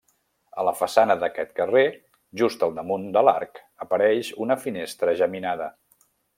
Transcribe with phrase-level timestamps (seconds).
[0.61, 1.83] A la façana d'aquest carrer,
[2.43, 5.73] just al damunt de l'arc, apareix una finestra geminada.